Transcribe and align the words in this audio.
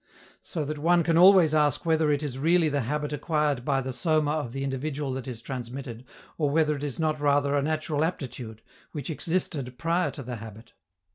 So 0.41 0.65
that 0.65 0.79
one 0.79 1.03
can 1.03 1.15
always 1.15 1.53
ask 1.53 1.85
whether 1.85 2.11
it 2.11 2.23
is 2.23 2.39
really 2.39 2.69
the 2.69 2.81
habit 2.89 3.13
acquired 3.13 3.63
by 3.63 3.81
the 3.81 3.93
soma 3.93 4.31
of 4.31 4.51
the 4.51 4.63
individual 4.63 5.13
that 5.13 5.27
is 5.27 5.43
transmitted, 5.43 6.05
or 6.39 6.49
whether 6.49 6.75
it 6.75 6.83
is 6.83 6.99
not 6.99 7.19
rather 7.19 7.55
a 7.55 7.61
natural 7.61 8.03
aptitude, 8.03 8.63
which 8.93 9.11
existed 9.11 9.77
prior 9.77 10.09
to 10.09 10.23
the 10.23 10.37
habit. 10.37 10.73